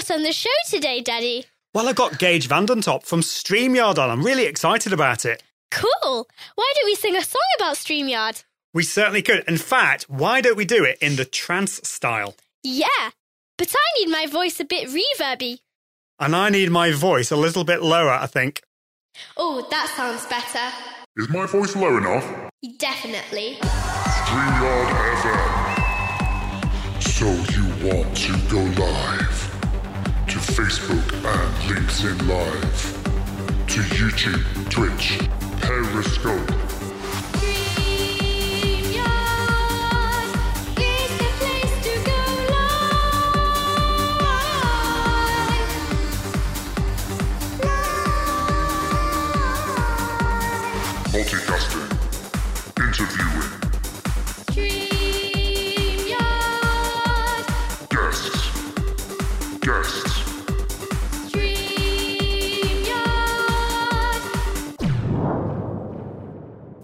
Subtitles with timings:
[0.00, 1.44] got on the show today, Daddy?
[1.74, 4.08] Well, I got Geige Vandentop from StreamYard on.
[4.08, 5.42] I'm really excited about it.
[5.70, 6.26] Cool.
[6.54, 8.42] Why don't we sing a song about StreamYard?
[8.72, 9.44] We certainly could.
[9.46, 12.34] In fact, why don't we do it in the trance style?
[12.64, 13.10] Yeah,
[13.58, 15.58] but I need my voice a bit reverby.
[16.18, 18.62] And I need my voice a little bit lower, I think.
[19.36, 20.74] Oh, that sounds better.
[21.16, 22.24] Is my voice low enough?
[22.78, 23.58] Definitely.
[23.60, 25.70] StreamYard FM.
[27.02, 29.29] So you want to go live to
[30.50, 35.20] Facebook and LinkedIn Live, to YouTube, Twitch,
[35.60, 36.79] Periscope.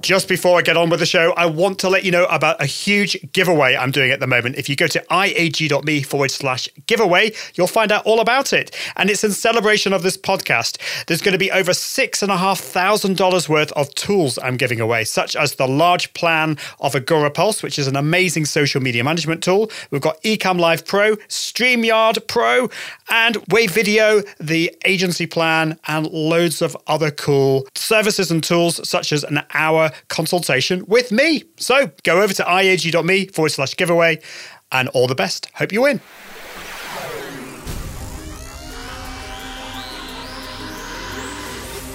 [0.07, 2.63] Just before I get on with the show, I want to let you know about
[2.63, 4.55] a huge giveaway I'm doing at the moment.
[4.55, 8.73] If you go to iag.me forward slash giveaway, you'll find out all about it.
[8.95, 10.79] And it's in celebration of this podcast.
[11.07, 15.67] There's going to be over $6,500 worth of tools I'm giving away, such as the
[15.67, 19.73] large plan of Agorapulse, which is an amazing social media management tool.
[19.91, 22.71] We've got Ecamm Live Pro, StreamYard Pro,
[23.11, 29.13] and Wave Video, the agency plan, and loads of other cool services and tools, such
[29.13, 31.45] as an hour consultation with me.
[31.57, 34.21] So go over to iag.me forward slash giveaway,
[34.73, 35.49] and all the best.
[35.55, 36.01] Hope you win.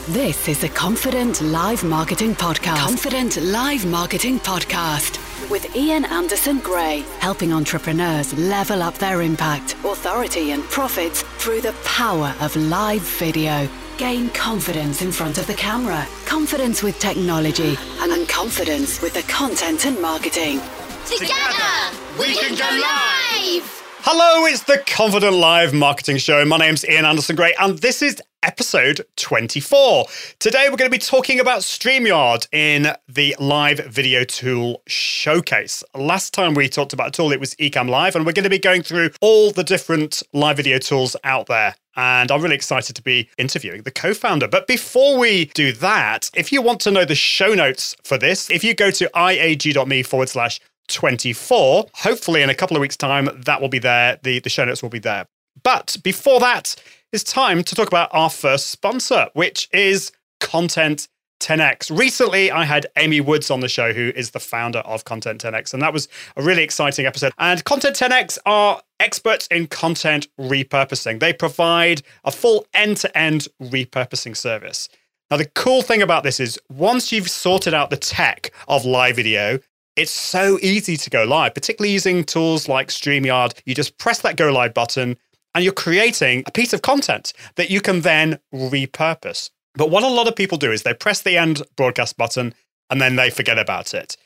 [0.10, 2.76] This is the Confident Live Marketing Podcast.
[2.76, 10.52] Confident Live Marketing Podcast with Ian Anderson Gray, helping entrepreneurs level up their impact, authority,
[10.52, 13.70] and profits through the power of live video.
[14.02, 19.86] Gain confidence in front of the camera, confidence with technology, and confidence with the content
[19.86, 20.60] and marketing.
[21.06, 23.84] Together, we can go live!
[24.00, 26.44] Hello, it's the Confident Live Marketing Show.
[26.46, 30.06] My name's Ian Anderson Gray, and this is episode 24.
[30.40, 35.84] Today, we're going to be talking about StreamYard in the live video tool showcase.
[35.94, 38.50] Last time we talked about a tool, it was Ecamm Live, and we're going to
[38.50, 41.76] be going through all the different live video tools out there.
[41.96, 44.48] And I'm really excited to be interviewing the co founder.
[44.48, 48.50] But before we do that, if you want to know the show notes for this,
[48.50, 50.60] if you go to iag.me forward slash
[50.92, 51.88] 24.
[51.94, 54.20] Hopefully, in a couple of weeks' time, that will be there.
[54.24, 55.26] The, the show notes will be there.
[55.64, 56.76] But before that,
[57.12, 61.08] it's time to talk about our first sponsor, which is Content
[61.42, 61.98] 10x.
[61.98, 65.74] Recently, I had Amy Woods on the show, who is the founder of Content 10x,
[65.74, 66.08] and that was
[66.38, 67.34] a really exciting episode.
[67.38, 71.20] And Content 10x are experts in content repurposing.
[71.20, 74.88] They provide a full end to end repurposing service.
[75.30, 79.16] Now, the cool thing about this is once you've sorted out the tech of live
[79.16, 79.60] video,
[79.96, 83.60] it's so easy to go live, particularly using tools like StreamYard.
[83.66, 85.18] You just press that go live button
[85.54, 89.50] and you're creating a piece of content that you can then repurpose.
[89.76, 92.54] But what a lot of people do is they press the end broadcast button
[92.90, 94.18] and then they forget about it.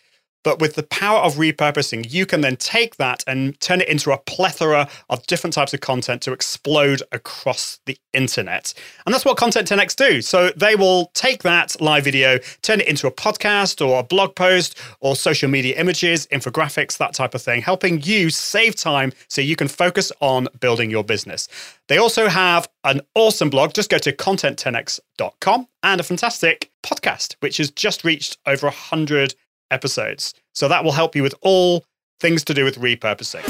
[0.46, 4.12] But with the power of repurposing, you can then take that and turn it into
[4.12, 8.72] a plethora of different types of content to explode across the internet.
[9.06, 10.22] And that's what Content 10x do.
[10.22, 14.36] So they will take that live video, turn it into a podcast or a blog
[14.36, 19.42] post or social media images, infographics, that type of thing, helping you save time so
[19.42, 21.48] you can focus on building your business.
[21.88, 23.74] They also have an awesome blog.
[23.74, 29.34] Just go to content10x.com and a fantastic podcast, which has just reached over 100
[29.72, 30.34] episodes.
[30.54, 31.86] So that will help you with all
[32.20, 33.44] things to do with repurposing.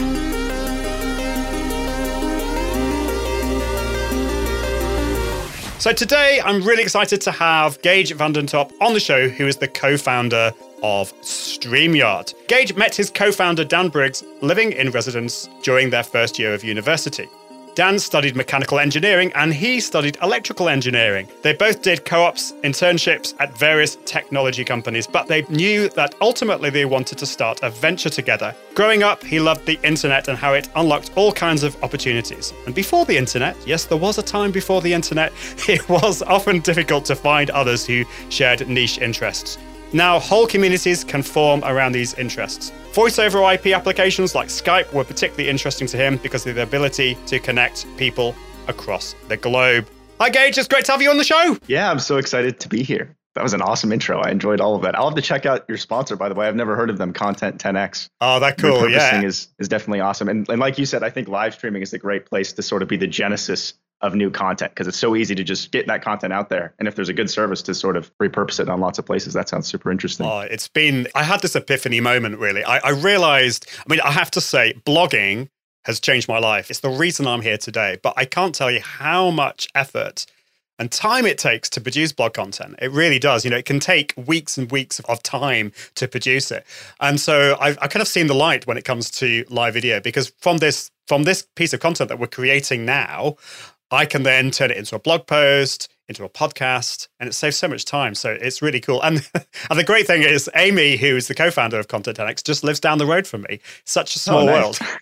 [5.79, 9.67] So today I'm really excited to have Geige Vandentop on the show, who is the
[9.67, 12.33] co-founder of StreamYard.
[12.47, 17.27] Geige met his co-founder Dan Briggs living in residence during their first year of university.
[17.75, 21.27] Dan studied mechanical engineering and he studied electrical engineering.
[21.42, 26.69] They both did co ops, internships at various technology companies, but they knew that ultimately
[26.69, 28.56] they wanted to start a venture together.
[28.75, 32.54] Growing up, he loved the internet and how it unlocked all kinds of opportunities.
[32.66, 35.33] And before the internet, yes, there was a time before the internet,
[35.68, 39.57] it was often difficult to find others who shared niche interests.
[39.95, 42.71] Now, whole communities can form around these interests.
[42.92, 47.18] Voice over IP applications like Skype were particularly interesting to him because of the ability
[47.27, 48.36] to connect people
[48.68, 49.88] across the globe.
[50.19, 50.57] Hi, Geige.
[50.57, 51.57] It's great to have you on the show.
[51.68, 53.15] Yeah, I'm so excited to be here.
[53.36, 54.19] that was an awesome intro.
[54.19, 54.95] I enjoyed all of that.
[54.97, 56.45] I'll have to check out your sponsor, by the way.
[56.47, 58.09] I've never heard of them, Content 10X.
[58.19, 58.80] Oh, that cool.
[58.81, 59.24] Repurposing Yeah.
[59.24, 60.27] is is definitely awesome.
[60.27, 62.81] And and like you said, I think live streaming is a great place to sort
[62.81, 63.74] of be the genesis
[64.06, 66.74] of new content because it's so easy to just get that content out there.
[66.80, 69.34] And if there's a good service to sort of repurpose it on lots of places,
[69.34, 70.25] that sounds super interesting.
[70.25, 72.63] Oh, it's been, I had this epiphany moment, really.
[72.63, 75.50] I, I realized, I mean, I have to say, blogging
[75.84, 76.69] has changed my life.
[76.69, 80.25] It's the reason I'm here today, but I can't tell you how much effort
[80.78, 82.75] and time it takes to produce blog content.
[82.81, 83.46] It really does.
[83.46, 86.66] You know, it can take weeks and weeks of time to produce it.
[87.00, 90.00] And so I've, I've kind of seen the light when it comes to live video
[90.00, 93.36] because from this from this piece of content that we're creating now,
[93.91, 97.57] I can then turn it into a blog post, into a podcast, and it saves
[97.57, 98.16] so much time.
[98.16, 99.02] So it's really cool.
[99.02, 99.28] And,
[99.69, 102.63] and the great thing is, Amy, who is the co founder of Content 10X, just
[102.63, 103.60] lives down the road from me.
[103.86, 104.54] Such a small nice.
[104.54, 104.78] world.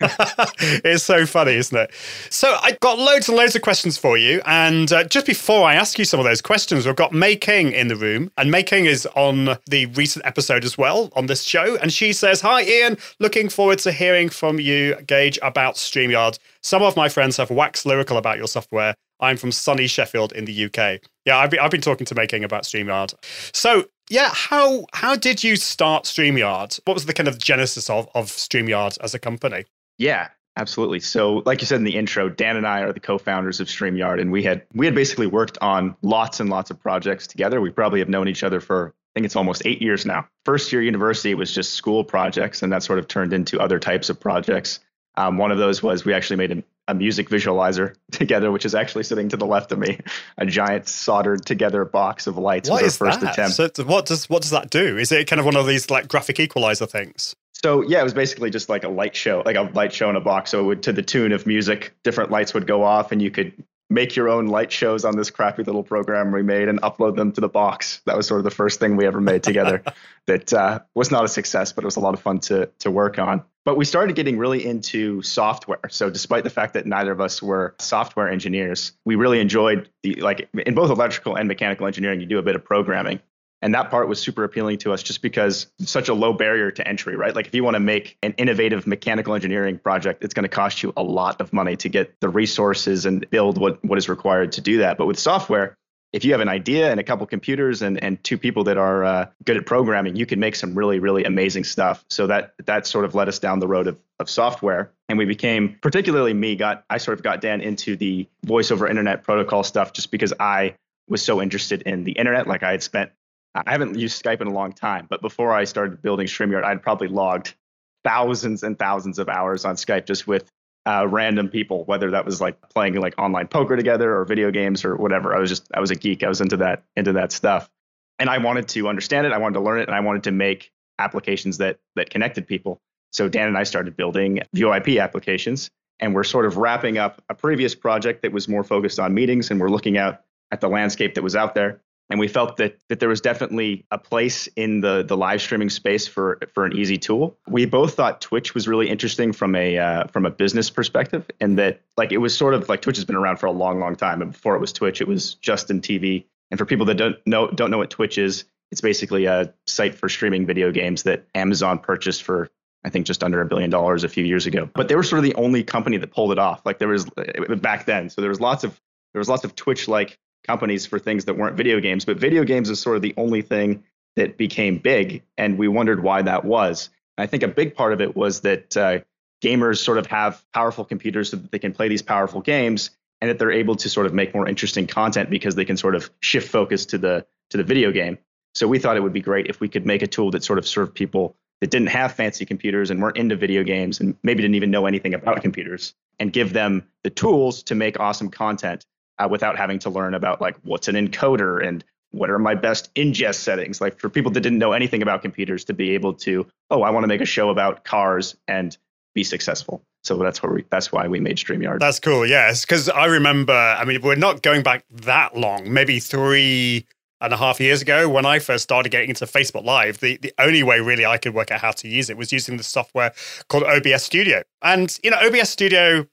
[0.84, 1.90] it's so funny, isn't it?
[2.30, 4.40] So I've got loads and loads of questions for you.
[4.46, 7.72] And uh, just before I ask you some of those questions, we've got May King
[7.72, 8.30] in the room.
[8.36, 11.76] And May King is on the recent episode as well on this show.
[11.76, 12.96] And she says, Hi, Ian.
[13.18, 16.38] Looking forward to hearing from you, Geige, about StreamYard.
[16.60, 18.94] Some of my friends have waxed lyrical about your software.
[19.20, 21.00] I'm from sunny Sheffield in the UK.
[21.24, 23.14] Yeah, I've been, I've been talking to Making about StreamYard.
[23.54, 26.80] So, yeah, how how did you start StreamYard?
[26.84, 29.64] What was the kind of genesis of, of StreamYard as a company?
[29.98, 31.00] Yeah, absolutely.
[31.00, 34.20] So, like you said in the intro, Dan and I are the co-founders of StreamYard,
[34.20, 37.60] and we had we had basically worked on lots and lots of projects together.
[37.60, 40.28] We probably have known each other for I think it's almost eight years now.
[40.44, 43.78] First year university it was just school projects, and that sort of turned into other
[43.78, 44.80] types of projects.
[45.16, 48.74] Um, one of those was we actually made a, a music visualizer together, which is
[48.74, 49.98] actually sitting to the left of me,
[50.38, 52.68] a giant soldered together box of lights.
[52.68, 53.32] What was our first that?
[53.32, 53.76] attempt.
[53.76, 54.98] So what does what does that do?
[54.98, 57.34] Is it kind of one of these like graphic equalizer things?
[57.52, 60.16] So yeah, it was basically just like a light show, like a light show in
[60.16, 60.50] a box.
[60.50, 63.30] So it would, to the tune of music, different lights would go off, and you
[63.30, 63.52] could
[63.94, 67.32] make your own light shows on this crappy little program we made and upload them
[67.32, 68.02] to the box.
[68.04, 69.82] That was sort of the first thing we ever made together.
[70.26, 72.90] that uh, was not a success, but it was a lot of fun to to
[72.90, 73.42] work on.
[73.64, 75.88] But we started getting really into software.
[75.88, 80.16] So despite the fact that neither of us were software engineers, we really enjoyed the
[80.16, 83.20] like in both electrical and mechanical engineering, you do a bit of programming.
[83.64, 86.86] And that part was super appealing to us just because such a low barrier to
[86.86, 87.34] entry, right?
[87.34, 90.82] Like if you want to make an innovative mechanical engineering project, it's going to cost
[90.82, 94.52] you a lot of money to get the resources and build what, what is required
[94.52, 94.98] to do that.
[94.98, 95.78] But with software,
[96.12, 99.02] if you have an idea and a couple computers and, and two people that are
[99.02, 102.04] uh, good at programming, you can make some really, really amazing stuff.
[102.10, 104.92] So that that sort of led us down the road of, of software.
[105.08, 108.86] And we became, particularly me, got I sort of got Dan into the voice over
[108.86, 110.76] internet protocol stuff just because I
[111.08, 112.46] was so interested in the internet.
[112.46, 113.10] Like I had spent
[113.54, 116.82] I haven't used Skype in a long time, but before I started building StreamYard, I'd
[116.82, 117.54] probably logged
[118.02, 120.50] thousands and thousands of hours on Skype just with
[120.86, 124.84] uh, random people, whether that was like playing like online poker together or video games
[124.84, 125.34] or whatever.
[125.34, 126.22] I was just I was a geek.
[126.22, 127.70] I was into that into that stuff,
[128.18, 129.32] and I wanted to understand it.
[129.32, 132.80] I wanted to learn it, and I wanted to make applications that that connected people.
[133.12, 135.70] So Dan and I started building VoIP applications,
[136.00, 139.50] and we're sort of wrapping up a previous project that was more focused on meetings,
[139.50, 141.80] and we're looking out at the landscape that was out there
[142.10, 145.70] and we felt that that there was definitely a place in the the live streaming
[145.70, 147.38] space for for an easy tool.
[147.48, 151.58] We both thought Twitch was really interesting from a uh, from a business perspective, and
[151.58, 153.96] that like it was sort of like Twitch has been around for a long, long
[153.96, 156.24] time, and before it was Twitch, it was Justin TV.
[156.50, 159.94] And for people that don't know don't know what Twitch is, it's basically a site
[159.94, 162.50] for streaming video games that Amazon purchased for
[162.84, 164.68] I think just under a billion dollars a few years ago.
[164.74, 166.60] But they were sort of the only company that pulled it off.
[166.66, 168.78] Like there was back then, so there was lots of
[169.14, 172.44] there was lots of Twitch like companies for things that weren't video games, but video
[172.44, 173.82] games is sort of the only thing
[174.16, 176.90] that became big, and we wondered why that was.
[177.16, 178.98] And I think a big part of it was that uh,
[179.42, 183.30] gamers sort of have powerful computers so that they can play these powerful games, and
[183.30, 186.10] that they're able to sort of make more interesting content because they can sort of
[186.20, 188.18] shift focus to the to the video game.
[188.54, 190.58] So we thought it would be great if we could make a tool that sort
[190.58, 194.42] of served people that didn't have fancy computers and weren't into video games and maybe
[194.42, 198.84] didn't even know anything about computers, and give them the tools to make awesome content
[199.18, 202.94] uh, without having to learn about like what's an encoder and what are my best
[202.94, 206.46] ingest settings like for people that didn't know anything about computers to be able to
[206.70, 208.76] oh i want to make a show about cars and
[209.14, 212.26] be successful so that's where we that's why we made streamyard That's cool.
[212.26, 213.54] Yes, because I remember.
[213.54, 215.72] I mean, we're not going back that long.
[215.72, 216.86] Maybe three
[217.22, 220.34] and a half years ago, when I first started getting into Facebook Live, the, the
[220.38, 223.14] only way really I could work out how to use it was using the software
[223.48, 224.42] called OBS Studio.
[224.60, 226.06] And you know, OBS Studio,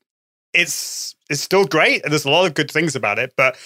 [0.53, 3.57] it's it's still great, and there's a lot of good things about it, but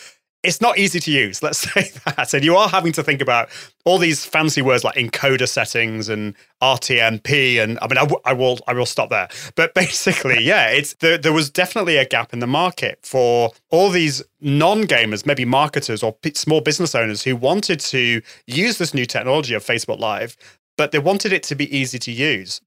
[0.45, 1.41] it's not easy to use.
[1.41, 3.49] Let's say that, and you are having to think about
[3.83, 8.33] all these fancy words like encoder settings and RTMP, and I mean, I, w- I
[8.33, 9.27] will, I will stop there.
[9.55, 13.89] But basically, yeah, it's there, there was definitely a gap in the market for all
[13.89, 19.05] these non-gamers, maybe marketers or p- small business owners who wanted to use this new
[19.05, 20.37] technology of Facebook Live,
[20.77, 22.61] but they wanted it to be easy to use.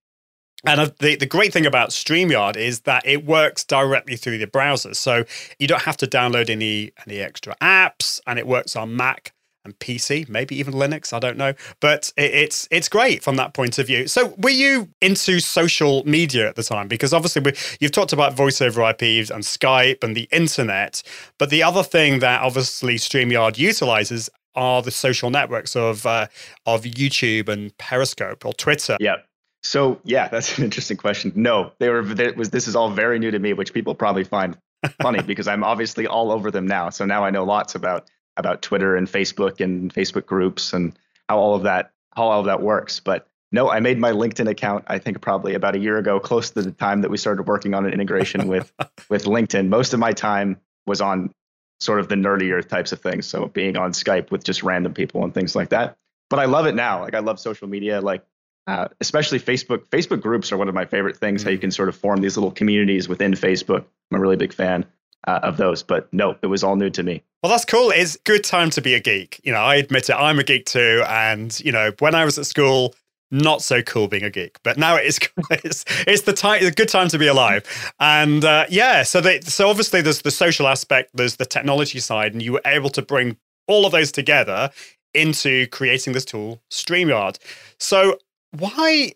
[0.65, 4.95] And the, the great thing about StreamYard is that it works directly through the browser.
[4.95, 5.25] So
[5.59, 9.33] you don't have to download any, any extra apps, and it works on Mac
[9.65, 11.13] and PC, maybe even Linux.
[11.13, 14.09] I don't know, but it, it's it's great from that point of view.
[14.09, 16.89] So, were you into social media at the time?
[16.89, 21.03] Because obviously, we, you've talked about voice over IPs and Skype and the internet,
[21.39, 26.27] but the other thing that obviously Streamyard utilizes are the social networks of uh,
[26.67, 28.97] of YouTube and Periscope or Twitter.
[29.01, 29.17] Yeah.
[29.63, 31.33] So yeah, that's an interesting question.
[31.35, 32.03] No, they were.
[32.03, 34.57] They, was this is all very new to me, which people probably find
[35.03, 36.91] funny because I'm obviously all over them now.
[36.91, 40.97] So now I know lots about about Twitter and Facebook and Facebook groups and
[41.29, 43.01] how all of that how all of that works.
[43.01, 44.85] But no, I made my LinkedIn account.
[44.89, 47.75] I think probably about a year ago, close to the time that we started working
[47.75, 48.73] on an integration with
[49.09, 49.69] with LinkedIn.
[49.69, 51.33] Most of my time was on
[51.81, 53.27] sort of the nerdier types of things.
[53.27, 55.97] So being on Skype with just random people and things like that.
[56.29, 57.03] But I love it now.
[57.03, 58.01] Like I love social media.
[58.01, 58.25] Like
[58.69, 59.89] uh, especially Facebook.
[59.89, 61.41] Facebook groups are one of my favorite things.
[61.41, 61.49] Mm-hmm.
[61.49, 61.63] How you mm.
[61.63, 63.85] can sort of form these little communities within Facebook.
[64.11, 64.85] I'm a really big fan
[65.27, 65.83] uh, of those.
[65.83, 67.23] But no, it was all new to me.
[67.43, 67.91] Well, that's cool.
[67.91, 69.41] It's good time to be a geek.
[69.43, 70.15] You know, I admit it.
[70.15, 71.03] I'm a geek too.
[71.09, 72.95] And you know, when I was at school,
[73.31, 75.19] not so cool being a geek, but now it is.
[75.51, 76.59] It's, it's the time.
[76.59, 77.65] It's a good time to be alive.
[77.99, 82.35] And uh, yeah, so they, so obviously there's the social aspect, there's the technology side,
[82.35, 84.71] and you were able to bring all of those together
[85.15, 87.39] into creating this tool, Streamyard.
[87.79, 88.19] So
[88.53, 89.13] why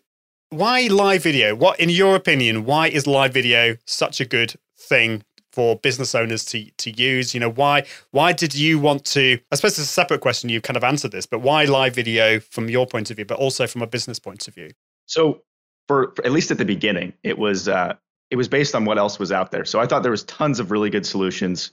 [0.49, 1.55] why live video?
[1.55, 6.45] What in your opinion, why is live video such a good thing for business owners
[6.45, 7.33] to to use?
[7.33, 10.61] You know, why why did you want to I suppose it's a separate question, you
[10.61, 13.67] kind of answered this, but why live video from your point of view, but also
[13.67, 14.71] from a business point of view?
[15.05, 15.41] So
[15.87, 17.95] for, for at least at the beginning, it was uh
[18.29, 19.65] it was based on what else was out there.
[19.65, 21.71] So I thought there was tons of really good solutions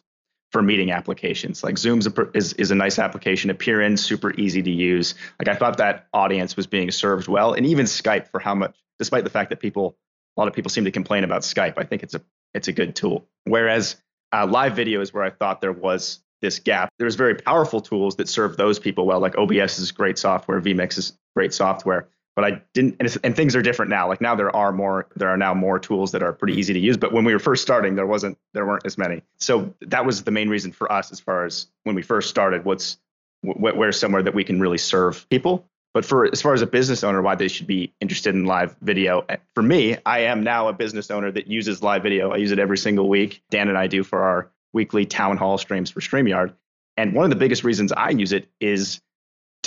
[0.50, 1.62] for meeting applications.
[1.62, 3.50] Like Zoom's a, is is a nice application.
[3.50, 5.14] Appear.in super easy to use.
[5.38, 8.76] Like I thought that audience was being served well, and even Skype for how much,
[8.98, 9.96] despite the fact that people,
[10.36, 11.74] a lot of people seem to complain about Skype.
[11.76, 12.22] I think it's a
[12.54, 13.26] it's a good tool.
[13.44, 13.96] Whereas
[14.32, 16.90] uh, live video is where I thought there was this gap.
[16.98, 19.20] There's very powerful tools that serve those people well.
[19.20, 22.96] Like OBS is great software, vMix is great software but I didn't.
[23.00, 24.08] And, and, things are different now.
[24.08, 25.06] Like now there are more.
[25.16, 26.96] There are now more tools that are pretty easy to use.
[26.96, 28.38] But when we were first starting, there wasn't.
[28.54, 29.22] There weren't as many.
[29.38, 32.64] So that was the main reason for us, as far as when we first started.
[32.64, 32.98] What's
[33.42, 35.66] where's somewhere that we can really serve people.
[35.92, 38.76] But for as far as a business owner, why they should be interested in live
[38.80, 39.24] video.
[39.28, 42.30] Eh, for me, I am now a business owner that uses live video.
[42.30, 43.42] I use it every single week.
[43.50, 46.54] Dan and I do for our weekly town hall streams for StreamYard.
[46.96, 49.00] And one of the biggest reasons I use it is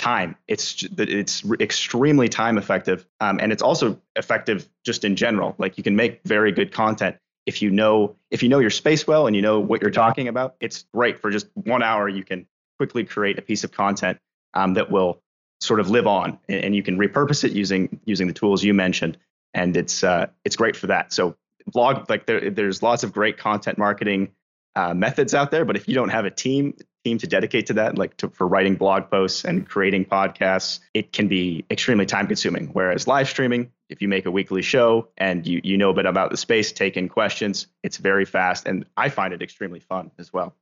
[0.04, 0.36] time.
[0.48, 5.54] It's it's extremely time effective, um, and it's also effective just in general.
[5.56, 9.06] Like you can make very good content if you know if you know your space
[9.06, 10.56] well and you know what you're talking about.
[10.60, 12.06] It's great for just one hour.
[12.06, 12.46] You can
[12.78, 14.18] quickly create a piece of content
[14.52, 15.22] um, that will
[15.62, 18.74] sort of live on, and, and, you can repurpose it using using the tools you
[18.74, 19.16] mentioned,
[19.54, 21.14] and it's uh, it's great for that.
[21.14, 21.34] So
[21.66, 24.32] blog like there, there's lots of great content marketing
[24.76, 27.74] uh, methods out there, but if you don't have a team, team to dedicate to
[27.74, 32.26] that, like to, for writing blog posts and creating podcasts, it can be extremely time
[32.26, 32.68] consuming.
[32.68, 36.06] Whereas live streaming, if you make a weekly show and you, you know a bit
[36.06, 38.66] about the space, take in questions, it's very fast.
[38.66, 40.54] And I find it extremely fun as well.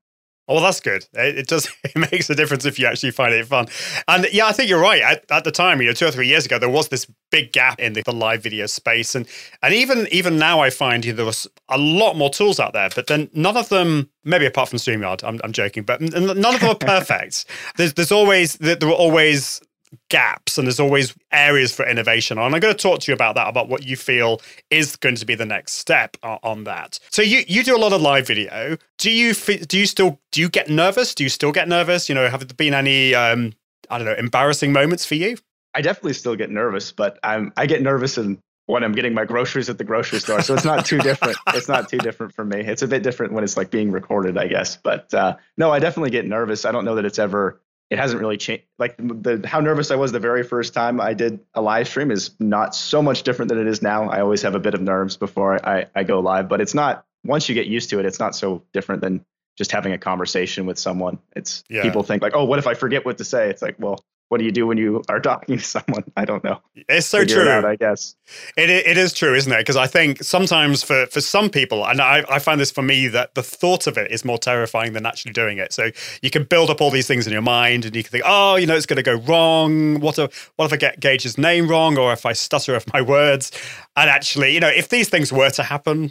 [0.49, 1.07] Oh, well, that's good.
[1.15, 1.69] It, it, does.
[1.85, 3.69] It makes a difference if you actually find it fun.
[4.09, 5.01] And yeah, I think you're right.
[5.01, 7.53] At, at, the time, you know, two or three years ago, there was this big
[7.53, 9.27] gap in the, the live video space, and
[9.63, 12.73] and even even now, I find you know, there was a lot more tools out
[12.73, 16.55] there, but then none of them, maybe apart from Streamyard, I'm, I'm joking, but none
[16.55, 17.45] of them are perfect.
[17.77, 19.61] there's there's always there were always
[20.09, 22.39] gaps and there's always areas for innovation.
[22.39, 25.17] And I'm going to talk to you about that, about what you feel is going
[25.17, 26.99] to be the next step on that.
[27.11, 28.77] So you you do a lot of live video.
[28.99, 31.15] Do you do you still do you get nervous?
[31.15, 32.09] Do you still get nervous?
[32.09, 33.53] You know, have there been any um,
[33.91, 35.37] I don't know embarrassing moments for you?
[35.75, 39.25] I definitely still get nervous, but I'm I get nervous and when I'm getting my
[39.25, 40.41] groceries at the grocery store.
[40.41, 41.37] So it's not too different.
[41.49, 42.61] it's not too different for me.
[42.61, 44.77] It's a bit different when it's like being recorded, I guess.
[44.77, 46.65] But uh, no, I definitely get nervous.
[46.65, 47.61] I don't know that it's ever
[47.93, 48.65] it hasn't really changed.
[48.79, 52.11] Like the how nervous I was the very first time I did a live stream
[52.11, 54.09] is not so much different than it is now.
[54.09, 57.05] I always have a bit of nerves before I, I go live, but it's not
[57.23, 59.27] once you get used to it, it's not so different than
[59.59, 61.19] just having a conversation with someone.
[61.37, 61.83] It's yeah.
[61.83, 63.51] people think like, oh, what if I forget what to say?
[63.51, 66.05] It's like, well, what do you do when you are talking to someone?
[66.17, 66.63] I don't know.
[66.89, 67.43] It's so Figure true.
[67.45, 68.17] It out, I guess.
[68.57, 69.59] It, it is true, isn't it?
[69.59, 73.09] Because I think sometimes for, for some people, and I, I find this for me,
[73.09, 75.75] that the thought of it is more terrifying than actually doing it.
[75.75, 75.91] So
[76.23, 78.57] you can build up all these things in your mind and you can think, oh,
[78.57, 80.01] you know, it's going to go wrong.
[80.01, 83.03] What if, what if I get Geige's name wrong or if I stutter off my
[83.03, 83.53] words?
[83.97, 86.11] And actually, you know, if these things were to happen,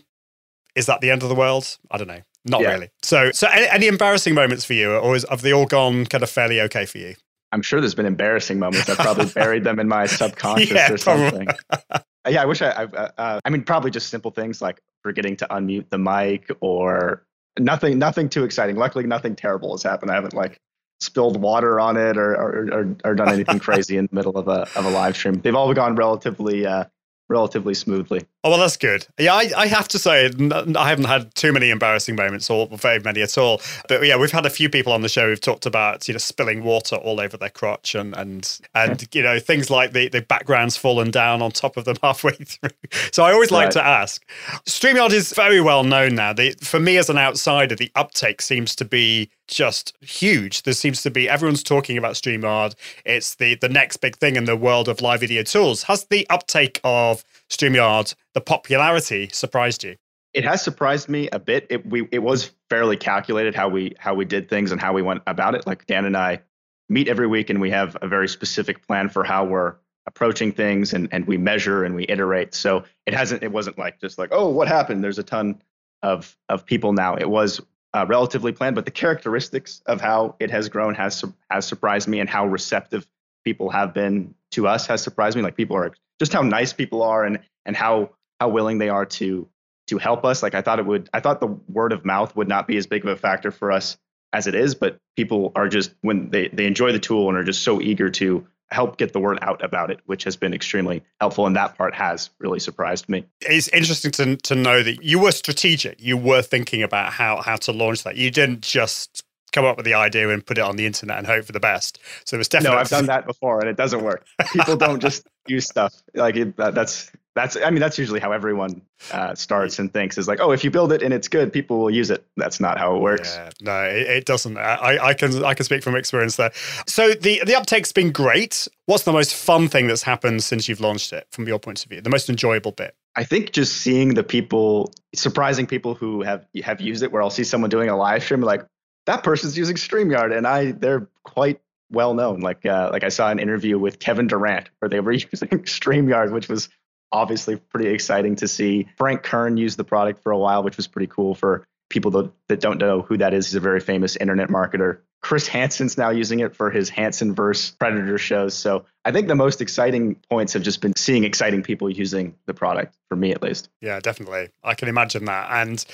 [0.76, 1.80] is that the end of the world?
[1.90, 2.22] I don't know.
[2.46, 2.74] Not Yeah.
[2.74, 2.90] really.
[3.02, 6.24] So, so any, any embarrassing moments for you, or is, have they all gone kind
[6.24, 7.16] of fairly okay for you?
[7.52, 8.90] I'm sure there's been embarrassing moments.
[8.90, 11.48] I probably buried them in my subconscious Yeah, or something.
[11.70, 12.70] Uh, yeah, I wish I.
[12.70, 16.50] I, uh, uh, I mean, probably just simple things like forgetting to unmute the mic
[16.62, 17.26] or
[17.60, 17.98] nothing.
[18.00, 18.76] Nothing too exciting.
[18.76, 20.12] Luckily, nothing terrible has happened.
[20.12, 20.60] I haven't like
[21.00, 24.48] spilled water on it or or, or, or done anything crazy in the middle of
[24.48, 25.36] a of a live stream.
[25.42, 26.86] They've all gone relatively uh,
[27.30, 28.22] relatively smoothly.
[28.44, 29.06] Oh well, that's good.
[29.20, 33.00] Yeah, I, I have to say I haven't had too many embarrassing moments, or very
[33.00, 33.62] many at all.
[33.88, 36.18] But yeah, we've had a few people on the show who've talked about you know
[36.18, 40.22] spilling water all over their crotch and and and you know things like the the
[40.24, 42.72] background's fallen down on top of them halfway through.
[43.12, 43.72] So I always like Right.
[43.74, 44.26] to ask.
[44.66, 46.34] Streamyard is very well known now.
[46.34, 50.64] The, for me as an outsider, the uptake seems to be just huge.
[50.64, 52.74] There seems to be everyone's talking about StreamYard.
[53.06, 55.84] It's the the next big thing in the world of live video tools.
[55.84, 59.96] Has the uptake of StreamYard, the popularity, surprised you?
[60.34, 61.68] It has surprised me a bit.
[61.70, 65.02] It we it was fairly calculated how we how we did things and how we
[65.02, 65.68] went about it.
[65.68, 66.42] Like Dan and I
[66.88, 69.76] meet every week and we have a very specific plan for how we're
[70.08, 72.54] approaching things and and we measure and we iterate.
[72.54, 75.04] So it hasn't it wasn't like just like oh what happened.
[75.04, 75.62] There's a ton
[76.02, 77.16] of of people now.
[77.16, 77.60] It was
[77.94, 82.22] uh, relatively planned, but the characteristics of how it has grown has has surprised me
[82.22, 83.06] and how receptive
[83.44, 85.44] people have been to us has surprised me.
[85.44, 88.12] Like people are just how nice people are and and how
[88.42, 89.48] how willing they are to
[89.86, 90.42] to help us.
[90.42, 91.10] Like I thought it would.
[91.14, 93.72] I thought the word of mouth would not be as big of a factor for
[93.72, 93.98] us
[94.34, 97.44] as it is, but people are just when they they enjoy the tool and are
[97.44, 101.04] just so eager to help get the word out about it, which has been extremely
[101.20, 101.46] helpful.
[101.46, 103.26] And that part has really surprised me.
[103.42, 106.02] It's interesting to to know that you were strategic.
[106.02, 108.16] You were thinking about how how to launch that.
[108.16, 111.28] You didn't just come up with the idea and put it on the internet and
[111.28, 112.00] hope for the best.
[112.26, 114.26] So it was definitely No, I've done that before, and it doesn't work.
[114.54, 117.56] People don't just use stuff like it, that, that's that's.
[117.56, 120.72] I mean, that's usually how everyone uh, starts and thinks is like, oh, if you
[120.72, 122.26] build it and it's good, people will use it.
[122.38, 123.36] That's not how it works.
[123.36, 124.58] Yeah, no, it, it doesn't.
[124.58, 126.52] I, I can I can speak from experience there.
[126.88, 128.68] So the the uptake's been great.
[128.86, 131.90] What's the most fun thing that's happened since you've launched it, from your point of
[131.90, 132.02] view?
[132.02, 132.96] The most enjoyable bit.
[133.16, 137.30] I think just seeing the people, surprising people who have have used it, where I'll
[137.30, 138.66] see someone doing a live stream, like
[139.06, 141.62] that person's using Streamyard, and I they're quite
[141.92, 142.40] well known.
[142.40, 146.32] Like uh, like I saw an interview with Kevin Durant where they were using Streamyard,
[146.32, 146.70] which was
[147.12, 148.88] obviously pretty exciting to see.
[148.98, 152.32] Frank Kern used the product for a while, which was pretty cool for people that,
[152.48, 153.48] that don't know who that is.
[153.48, 155.00] He's a very famous internet marketer.
[155.22, 158.56] Chris Hansen's now using it for his Hansen verse Predator shows.
[158.56, 162.56] So I think the most exciting points have just been seeing exciting people using the
[162.56, 163.70] product, for me at least.
[163.82, 164.50] Yeah, definitely.
[164.64, 165.50] I can imagine that.
[165.52, 165.86] And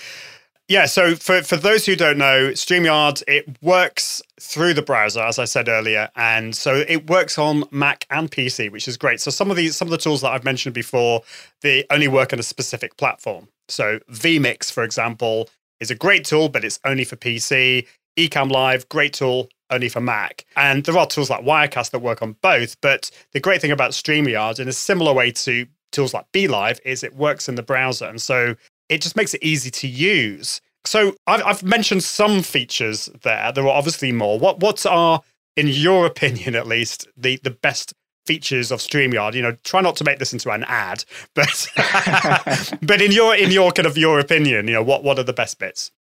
[0.67, 5.39] yeah, so for, for those who don't know, StreamYard, it works through the browser, as
[5.39, 6.09] I said earlier.
[6.15, 9.21] And so it works on Mac and PC, which is great.
[9.21, 11.21] So some of these some of the tools that I've mentioned before,
[11.61, 13.47] they only work on a specific platform.
[13.69, 15.49] So vMix, for example,
[15.79, 17.87] is a great tool, but it's only for PC.
[18.17, 20.45] Ecamm Live, great tool, only for Mac.
[20.55, 22.79] And there are tools like Wirecast that work on both.
[22.81, 27.03] But the great thing about StreamYard, in a similar way to tools like BeLive, is
[27.03, 28.05] it works in the browser.
[28.05, 28.55] And so
[28.89, 30.61] it just makes it easy to use.
[30.85, 33.51] So I've, I've mentioned some features there.
[33.51, 34.39] There are obviously more.
[34.39, 35.21] What what are,
[35.55, 37.93] in your opinion at least, the the best
[38.25, 39.33] features of StreamYard?
[39.33, 41.03] You know, try not to make this into an ad,
[41.35, 41.67] but
[42.81, 45.33] but in your in your kind of your opinion, you know, what what are the
[45.33, 45.91] best bits?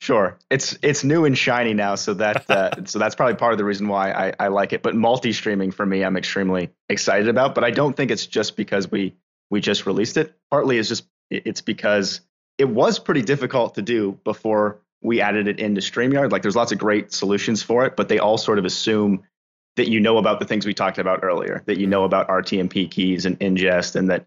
[0.00, 3.58] Sure, it's it's new and shiny now, so that uh, so that's probably part of
[3.58, 4.82] the reason why I, I like it.
[4.82, 7.54] But multi-streaming for me, I'm extremely excited about.
[7.54, 9.14] But I don't think it's just because we
[9.50, 10.34] we just released it.
[10.50, 12.20] Partly is just it's because
[12.58, 16.32] it was pretty difficult to do before we added it into Streamyard.
[16.32, 19.22] Like there's lots of great solutions for it, but they all sort of assume
[19.76, 22.90] that you know about the things we talked about earlier, that you know about RTMP
[22.90, 24.26] keys and ingest, and that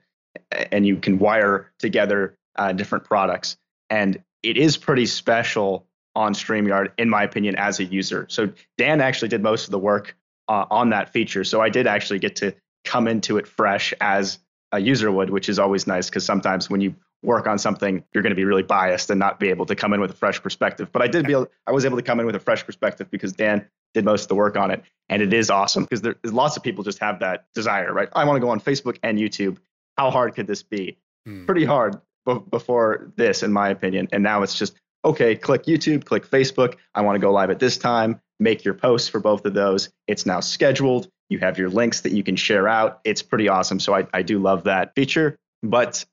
[0.71, 3.57] and you can wire together uh, different products.
[3.89, 8.25] And it is pretty special on StreamYard, in my opinion, as a user.
[8.29, 10.15] So Dan actually did most of the work
[10.47, 11.43] uh, on that feature.
[11.43, 12.55] So I did actually get to
[12.85, 14.39] come into it fresh as
[14.71, 18.21] a user would, which is always nice because sometimes when you work on something, you're
[18.21, 20.41] going to be really biased and not be able to come in with a fresh
[20.41, 20.89] perspective.
[20.91, 23.09] But I did be able, I was able to come in with a fresh perspective
[23.09, 26.15] because Dan did most of the work on it, and it is awesome because there's
[26.25, 28.09] lots of people just have that desire, right?
[28.13, 29.57] I want to go on Facebook and YouTube.
[29.97, 30.97] How hard could this be?
[31.25, 31.45] Hmm.
[31.45, 34.09] Pretty hard b- before this, in my opinion.
[34.11, 35.35] And now it's just okay.
[35.35, 36.75] Click YouTube, click Facebook.
[36.93, 38.21] I want to go live at this time.
[38.39, 39.89] Make your posts for both of those.
[40.07, 41.09] It's now scheduled.
[41.29, 43.01] You have your links that you can share out.
[43.03, 43.79] It's pretty awesome.
[43.79, 45.37] So I, I do love that feature.
[45.63, 46.05] But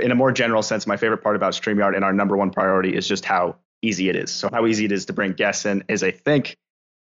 [0.00, 2.94] in a more general sense, my favorite part about StreamYard and our number one priority
[2.94, 4.30] is just how easy it is.
[4.30, 6.56] So how easy it is to bring guests in is, I think,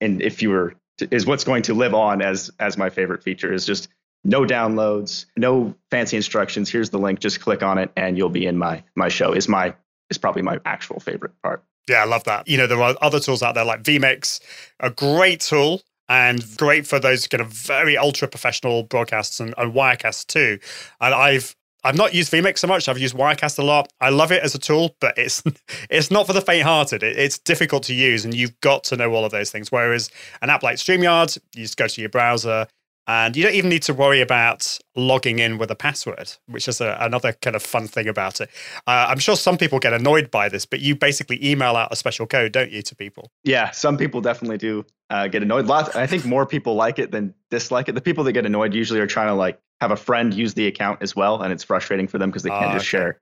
[0.00, 3.22] and if you were to, is what's going to live on as as my favorite
[3.22, 3.88] feature is just
[4.24, 6.68] no downloads, no fancy instructions.
[6.70, 7.20] Here's the link.
[7.20, 9.32] Just click on it, and you'll be in my my show.
[9.32, 9.74] Is my
[10.10, 11.62] is probably my actual favorite part.
[11.88, 12.48] Yeah, I love that.
[12.48, 14.40] You know, there are other tools out there like vMix,
[14.80, 19.72] a great tool and great for those kind of very ultra professional broadcasts and, and
[19.74, 20.58] Wirecasts too.
[21.00, 22.88] And I've I've not used vMix so much.
[22.88, 23.92] I've used Wirecast a lot.
[24.00, 25.42] I love it as a tool, but it's
[25.90, 27.02] it's not for the faint-hearted.
[27.02, 29.70] It, it's difficult to use, and you've got to know all of those things.
[29.70, 30.10] Whereas
[30.42, 32.66] an app like StreamYard, you just go to your browser,
[33.06, 36.80] and you don't even need to worry about logging in with a password, which is
[36.80, 38.50] a, another kind of fun thing about it.
[38.86, 41.96] Uh, I'm sure some people get annoyed by this, but you basically email out a
[41.96, 43.30] special code, don't you, to people?
[43.44, 45.66] Yeah, some people definitely do uh, get annoyed.
[45.66, 47.94] Lots, I think more people like it than dislike it.
[47.94, 50.66] The people that get annoyed usually are trying to like have a friend use the
[50.66, 52.98] account as well, and it's frustrating for them because they can't uh, just okay.
[52.98, 53.20] share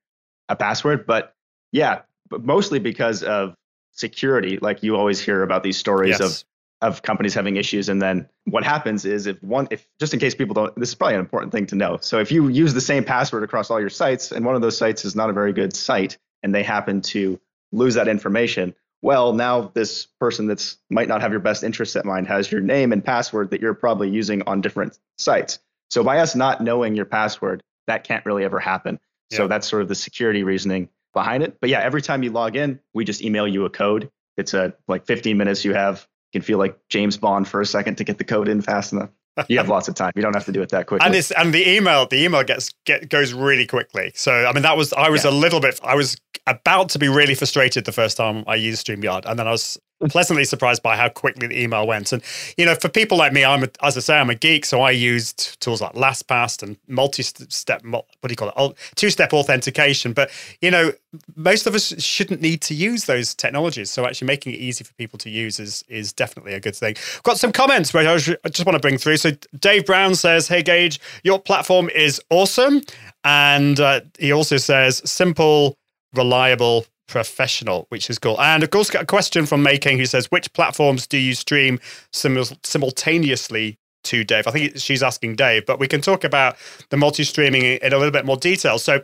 [0.48, 1.06] a password.
[1.06, 1.34] But
[1.72, 3.54] yeah, but mostly because of
[3.96, 4.58] security.
[4.58, 6.20] Like you always hear about these stories yes.
[6.20, 6.44] of
[6.82, 10.34] of companies having issues and then what happens is if one if just in case
[10.34, 12.82] people don't this is probably an important thing to know so if you use the
[12.82, 15.54] same password across all your sites and one of those sites is not a very
[15.54, 17.40] good site and they happen to
[17.72, 22.04] lose that information well now this person that's might not have your best interests at
[22.04, 25.58] mind has your name and password that you're probably using on different sites.
[25.90, 28.98] So by us not knowing your password that can't really ever happen.
[29.30, 29.38] Yeah.
[29.38, 31.58] so that's sort of the security reasoning behind it.
[31.60, 34.10] But yeah every time you log in we just email you a code.
[34.36, 36.06] It's a like 15 minutes you have.
[36.32, 38.92] You can feel like James Bond for a second to get the code in fast
[38.92, 39.10] enough.
[39.48, 40.12] You have lots of time.
[40.16, 41.06] You don't have to do it that quickly.
[41.06, 44.12] And it's and the email, the email gets get goes really quickly.
[44.14, 45.30] So I mean, that was I was yeah.
[45.30, 45.78] a little bit.
[45.82, 49.46] I was about to be really frustrated the first time I used StreamYard, and then
[49.46, 52.12] I was pleasantly surprised by how quickly the email went.
[52.12, 52.22] And
[52.56, 54.80] you know, for people like me, I'm a, as I say, I'm a geek, so
[54.80, 60.12] I used tools like LastPass and multi-step, what do you call it, two-step authentication.
[60.12, 60.30] But
[60.60, 60.92] you know,
[61.34, 63.90] most of us shouldn't need to use those technologies.
[63.90, 66.96] So actually, making it easy for people to use is is definitely a good thing.
[67.22, 69.16] got some comments which I just want to bring through.
[69.18, 72.82] So Dave Brown says, "Hey Geige, your platform is awesome,"
[73.24, 75.76] and uh, he also says, "Simple."
[76.14, 78.40] reliable professional, which is cool.
[78.40, 81.78] And of course, got a question from Making who says, which platforms do you stream
[82.12, 84.46] sim- simultaneously to Dave?
[84.46, 86.56] I think she's asking Dave, but we can talk about
[86.90, 88.78] the multi-streaming in a little bit more detail.
[88.78, 89.02] So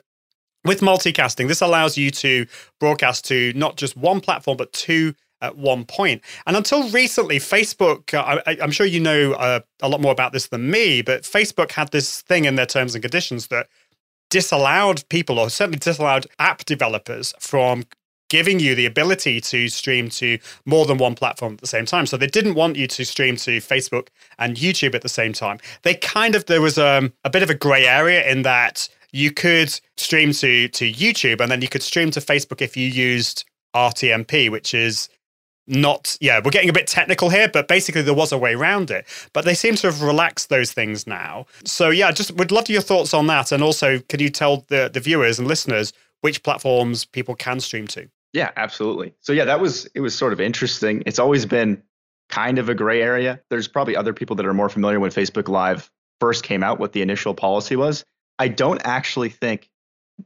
[0.64, 2.46] with multicasting, this allows you to
[2.78, 6.22] broadcast to not just one platform, but two at one point.
[6.46, 10.32] And until recently, Facebook, uh, I, am sure you know uh, a lot more about
[10.32, 13.66] this than me, but Facebook had this thing in their terms and conditions that
[14.32, 17.84] disallowed people, or certainly disallowed app developers from
[18.30, 22.06] giving you the ability to stream to more than one platform at the same time.
[22.06, 25.58] So they didn't want you to stream to Facebook and YouTube at the same time.
[25.82, 29.30] They kind of there was um, a bit of a gray area in that you
[29.32, 33.44] could stream to to YouTube and then you could stream to Facebook if you used
[33.76, 35.10] RTMP, which is
[35.66, 38.90] not yeah we're getting a bit technical here but basically there was a way around
[38.90, 39.06] it.
[39.32, 41.46] But they seem to have relaxed those things now.
[41.64, 43.52] So yeah just would love your thoughts on that.
[43.52, 47.86] And also can you tell the the viewers and listeners which platforms people can stream
[47.88, 48.08] to?
[48.32, 49.14] Yeah absolutely.
[49.20, 51.02] So yeah that was it was sort of interesting.
[51.06, 51.82] It's always been
[52.28, 53.40] kind of a gray area.
[53.50, 56.92] There's probably other people that are more familiar when facebook live first came out what
[56.92, 58.04] the initial policy was.
[58.38, 59.68] I don't actually think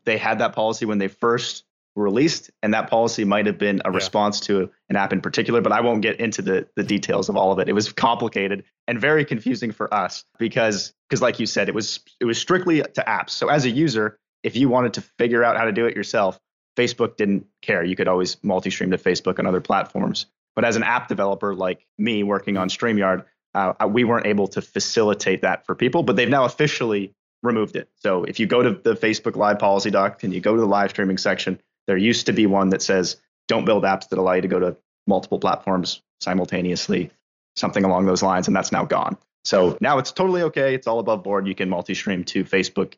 [0.05, 1.65] they had that policy when they first
[1.97, 3.97] released, and that policy might have been a yeah.
[3.97, 5.61] response to an app in particular.
[5.61, 7.69] But I won't get into the the details of all of it.
[7.69, 12.01] It was complicated and very confusing for us because because like you said, it was
[12.21, 13.31] it was strictly to apps.
[13.31, 16.39] So as a user, if you wanted to figure out how to do it yourself,
[16.77, 17.83] Facebook didn't care.
[17.83, 20.27] You could always multi-stream to Facebook and other platforms.
[20.55, 24.63] But as an app developer like me working on StreamYard, uh, we weren't able to
[24.63, 26.03] facilitate that for people.
[26.03, 27.89] But they've now officially removed it.
[27.97, 30.67] So if you go to the Facebook Live policy doc and you go to the
[30.67, 34.33] live streaming section, there used to be one that says don't build apps that allow
[34.33, 37.11] you to go to multiple platforms simultaneously,
[37.55, 39.17] something along those lines, and that's now gone.
[39.45, 40.75] So now it's totally okay.
[40.75, 41.47] It's all above board.
[41.47, 42.95] You can multi-stream to Facebook,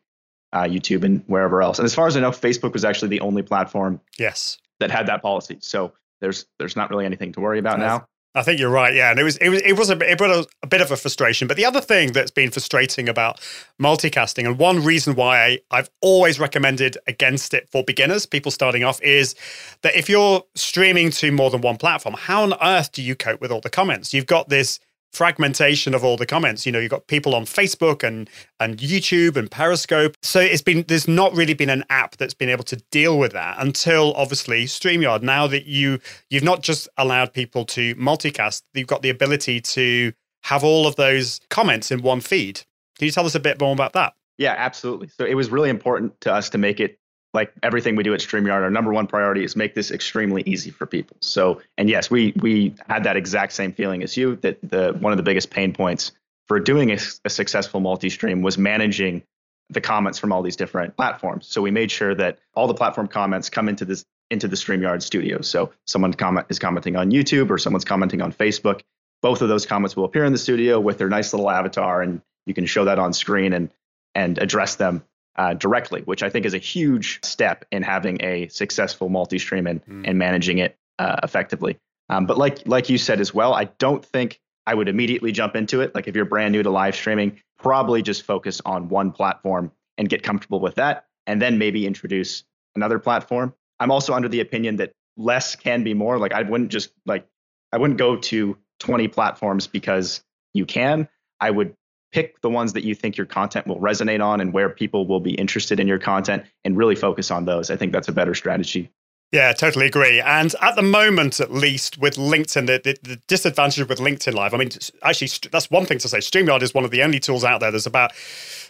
[0.51, 1.77] uh, YouTube, and wherever else.
[1.77, 5.05] And as far as I know, Facebook was actually the only platform yes that had
[5.07, 5.57] that policy.
[5.61, 8.07] So there's there's not really anything to worry about now.
[8.35, 8.93] I think you're right.
[8.93, 10.97] Yeah, and it was it was it was a it was a, bit of a
[10.97, 11.47] frustration.
[11.47, 13.39] But the other thing that's been frustrating about
[13.81, 18.83] multicasting, and one reason why I, I've always recommended against it for beginners, people starting
[18.83, 19.33] off, is
[19.81, 23.41] that if you're streaming to more than one platform, how on earth do you cope
[23.41, 24.13] with all the comments?
[24.13, 24.79] You've got this
[25.11, 26.65] fragmentation of all the comments.
[26.65, 30.15] You know, you've got people on Facebook and and YouTube and Periscope.
[30.21, 33.31] So it's been there's not really been an app that's been able to deal with
[33.33, 35.21] that until obviously StreamYard.
[35.21, 40.13] Now that you you've not just allowed people to multicast, you've got the ability to
[40.43, 42.61] have all of those comments in one feed.
[42.97, 44.13] Can you tell us a bit more about that?
[44.37, 45.09] Yeah, absolutely.
[45.09, 46.97] So it was really important to us to make it
[47.33, 48.63] like everything we do at StreamYard.
[48.63, 51.17] Our number one priority is make this extremely easy for people.
[51.21, 55.13] So, and yes, we we had that exact same feeling as you that the one
[55.13, 56.11] of the biggest pain points
[56.47, 59.21] for doing a, a successful multi-stream was managing
[59.69, 61.45] the comments from all these different platforms.
[61.47, 65.01] So we made sure that all the platform comments come into this into the StreamYard
[65.01, 65.41] studio.
[65.41, 68.81] So someone comment is commenting on YouTube or someone's commenting on Facebook.
[69.21, 72.21] Both of those comments will appear in the studio with their nice little avatar, and
[72.45, 73.69] you can show that on screen and
[74.15, 75.03] and address them
[75.35, 79.85] uh, directly, which I think is a huge step in having a successful multi-stream and,
[79.85, 80.03] mm.
[80.05, 81.77] and managing it uh, effectively.
[82.09, 85.55] Um, but like like you said as well, I don't think I would immediately jump
[85.55, 85.93] into it.
[85.95, 90.09] Like if you're brand new to live streaming, probably just focus on one platform and
[90.09, 92.43] get comfortable with that, and then maybe introduce
[92.75, 93.53] another platform.
[93.79, 96.17] I'm also under the opinion that less can be more.
[96.17, 97.27] Like I wouldn't just like
[97.71, 101.07] I wouldn't go to 20 platforms because you can.
[101.39, 101.75] I would
[102.11, 105.19] pick the ones that you think your content will resonate on and where people will
[105.19, 107.69] be interested in your content and really focus on those.
[107.69, 108.91] I think that's a better strategy.
[109.31, 110.19] Yeah, totally agree.
[110.21, 114.55] And at the moment, at least with LinkedIn, the, the, the, disadvantage with LinkedIn Live,
[114.55, 114.71] I mean,
[115.03, 116.17] actually, that's one thing to say.
[116.17, 117.69] StreamYard is one of the only tools out there.
[117.69, 118.11] There's about,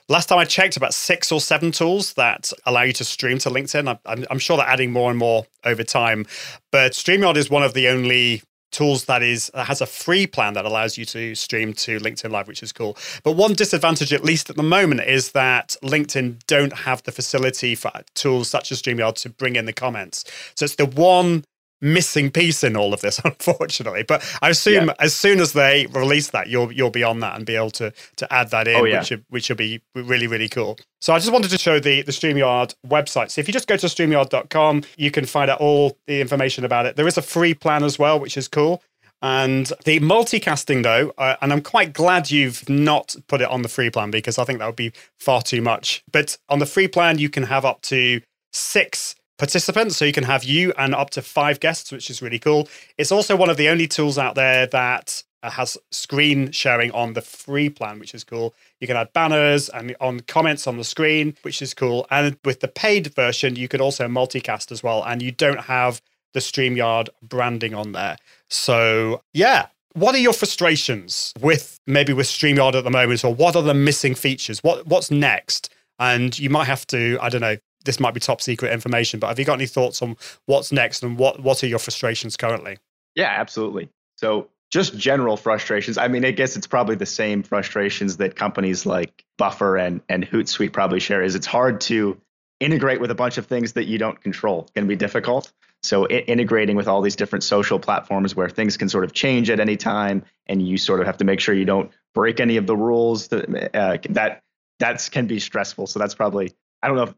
[0.10, 3.50] last time I checked, about six or seven tools that allow you to stream to
[3.50, 4.00] LinkedIn.
[4.06, 6.26] I'm, I'm sure they're adding more and more over time.
[6.74, 10.54] But StreamYard is one of the only tools that is that has a free plan
[10.54, 12.98] that allows you to stream to LinkedIn Live, which is cool.
[13.24, 17.76] But one disadvantage, at least at the moment, is that LinkedIn don't have the facility
[17.76, 20.24] for tools such as StreamYard to bring in the comments.
[20.56, 21.44] So it's the one
[21.82, 24.04] missing piece in all of this, unfortunately.
[24.04, 24.94] But I assume yeah.
[25.00, 27.94] as soon as they release that, you'll you'll be on that and be able to
[28.18, 29.00] to add that in, oh, yeah.
[29.00, 30.78] which which will be really really cool.
[31.02, 33.32] So I just wanted to show the the Streamyard website.
[33.32, 36.86] So if you just go to streamyard.com, you can find out all the information about
[36.86, 36.96] it.
[36.96, 38.82] There is a free plan as well, which is cool.
[39.22, 43.68] And the multicasting, though, uh, and I'm quite glad you've not put it on the
[43.68, 46.04] free plan because I think that would be far too much.
[46.10, 48.22] But on the free plan, you can have up to
[48.54, 49.98] six participants.
[49.98, 52.68] So you can have you and up to five guests, which is really cool.
[53.00, 57.14] It's also one of the only tools out there that uh, has screen sharing on
[57.14, 58.54] the free plan, which is cool.
[58.80, 62.06] You can add banners and on comments on the screen, which is cool.
[62.12, 65.04] And with the paid version, you can also multicast as well.
[65.04, 66.02] And you don't have
[66.34, 68.18] the StreamYard branding on there.
[68.50, 69.68] So, yeah.
[69.94, 73.74] What are your frustrations with maybe with StreamYard at the moment, or what are the
[73.74, 74.64] missing features?
[74.64, 75.74] What what's next?
[75.98, 79.28] And you might have to, I don't know, this might be top secret information, but
[79.28, 82.78] have you got any thoughts on what's next and what what are your frustrations currently?
[83.16, 83.90] Yeah, absolutely.
[84.18, 85.98] So just general frustrations.
[85.98, 90.26] I mean, I guess it's probably the same frustrations that companies like Buffer and and
[90.26, 91.24] Hootsuite probably share.
[91.24, 92.20] Is it's hard to
[92.60, 94.66] integrate with a bunch of things that you don't control.
[94.68, 95.52] It can be difficult.
[95.82, 99.62] So integrating with all these different social platforms where things can sort of change at
[99.62, 102.68] any time, and you sort of have to make sure you don't break any of
[102.68, 103.30] the rules.
[103.30, 104.44] That uh, that
[104.78, 105.88] that's can be stressful.
[105.88, 107.14] So that's probably I don't know if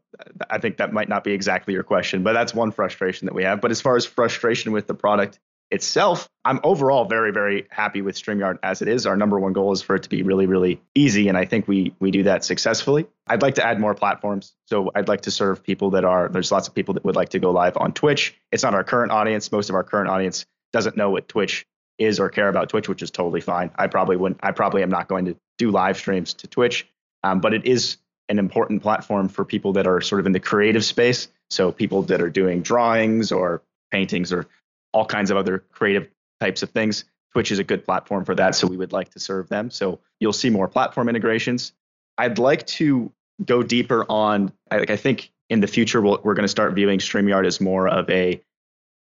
[0.50, 3.44] I think that might not be exactly your question, but that's one frustration that we
[3.44, 3.60] have.
[3.60, 5.38] But as far as frustration with the product
[5.70, 9.06] itself, I'm overall very, very happy with StreamYard as it is.
[9.06, 11.28] Our number one goal is for it to be really, really easy.
[11.28, 13.06] And I think we we do that successfully.
[13.26, 14.52] I'd like to add more platforms.
[14.66, 17.30] So I'd like to serve people that are there's lots of people that would like
[17.30, 18.36] to go live on Twitch.
[18.50, 19.50] It's not our current audience.
[19.52, 21.66] Most of our current audience doesn't know what Twitch
[21.98, 23.70] is or care about Twitch, which is totally fine.
[23.76, 26.88] I probably wouldn't I probably am not going to do live streams to Twitch.
[27.24, 27.98] Um, but it is
[28.32, 31.28] an important platform for people that are sort of in the creative space.
[31.50, 34.48] So people that are doing drawings or paintings or
[34.92, 36.08] all kinds of other creative
[36.40, 37.04] types of things.
[37.32, 38.54] Twitch is a good platform for that.
[38.54, 39.70] So we would like to serve them.
[39.70, 41.72] So you'll see more platform integrations.
[42.16, 43.12] I'd like to
[43.44, 46.74] go deeper on, like, I think in the future, we we are going to start
[46.74, 48.40] viewing StreamYard as more of a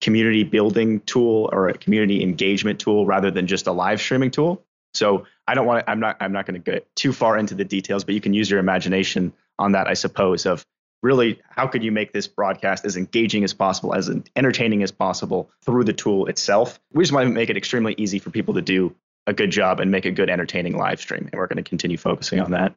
[0.01, 4.63] community building tool or a community engagement tool rather than just a live streaming tool.
[4.97, 7.55] So I don't want to, I'm not, I'm not going to get too far into
[7.55, 10.65] the details, but you can use your imagination on that, I suppose, of
[11.03, 15.51] really how could you make this broadcast as engaging as possible, as entertaining as possible
[15.65, 16.81] through the tool itself.
[16.93, 18.95] We just want to make it extremely easy for people to do
[19.27, 21.29] a good job and make a good entertaining live stream.
[21.31, 22.75] And we're going to continue focusing on that.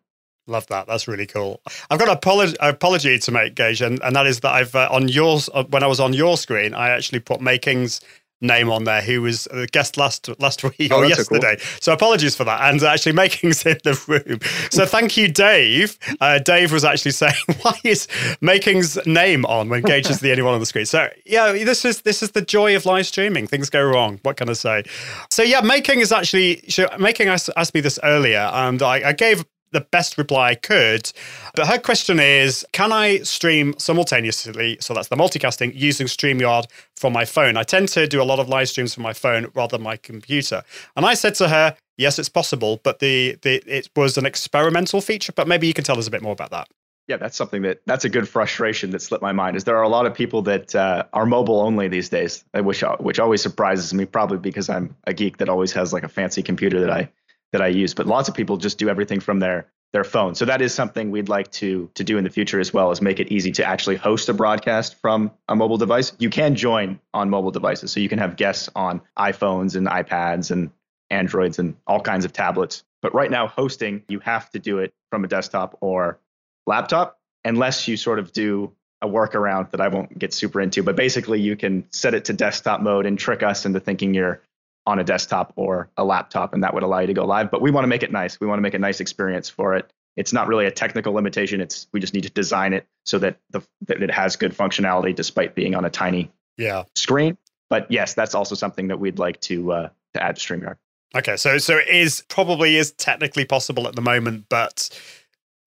[0.48, 0.88] Love that.
[0.88, 1.62] That's really cool.
[1.92, 4.90] I've got an apology, apology to make, Geige, and, and that is that I've uh,
[4.92, 8.02] on yours uh, when I was on your screen, I actually put Makings
[8.42, 11.56] name on there who was a guest last last week oh, or yesterday.
[11.58, 11.78] Cool.
[11.82, 12.62] So apologies for that.
[12.70, 14.40] And actually Making's in the room.
[14.72, 15.98] So thank you, Dave.
[16.22, 18.08] Uh, Dave was actually saying, why is
[18.42, 20.86] Making's name on when Geige is the only one on the screen?
[20.86, 23.48] So yeah, this is this is the joy of live streaming.
[23.48, 24.20] Things go wrong.
[24.24, 24.84] What can I say?
[25.30, 26.64] So yeah, Making is actually
[26.98, 31.12] Making asked, asked me this earlier, and I, I gave the best reply I could.
[31.56, 34.78] But her question is Can I stream simultaneously?
[34.82, 37.58] So that's the multicasting using StreamYard from my phone.
[37.58, 39.98] I tend to do a lot of live streams from my phone rather than my
[39.98, 40.64] computer.
[40.96, 45.02] And I said to her, yes, it's possible, but the, the it was an experimental
[45.02, 45.34] feature.
[45.34, 46.68] But maybe you can tell us a bit more about that.
[47.08, 49.58] Yeah, that's something that that's a good frustration that slipped my mind.
[49.58, 52.84] Is there are a lot of people that uh, are mobile only these days, which
[53.00, 54.06] which always surprises me.
[54.06, 57.10] Probably because I'm a geek that always has like a fancy computer that I
[57.52, 57.94] that I use.
[57.94, 60.36] But lots of people just do everything from their their phone.
[60.36, 63.02] So that is something we'd like to to do in the future as well is
[63.02, 66.14] make it easy to actually host a broadcast from a mobile device.
[66.20, 70.52] You can join on mobile devices, so you can have guests on iPhones and iPads
[70.52, 70.72] and
[71.10, 72.84] Androids and all kinds of tablets.
[73.02, 76.20] But right now, hosting you have to do it from a desktop or
[76.68, 80.84] laptop, unless you sort of do a workaround that I won't get super into.
[80.84, 84.42] But basically, you can set it to desktop mode and trick us into thinking you're
[84.90, 87.52] on a desktop or a laptop, and that would allow you to go live.
[87.52, 88.40] But we want to make it nice.
[88.40, 89.92] We want to make a nice experience for it.
[90.18, 91.62] It's not really a technical limitation.
[91.62, 95.16] It's we just need to design it so that the that it has good functionality
[95.16, 97.38] despite being on a tiny yeah screen.
[97.70, 100.76] But yes, that's also something that we'd like to uh, to add to StreamYard.
[101.16, 104.90] Okay, so so it is probably is technically possible at the moment, but